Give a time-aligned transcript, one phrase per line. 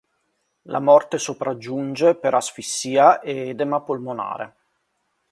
[0.63, 4.55] La morte sopraggiunge per asfissia e edema polmonare.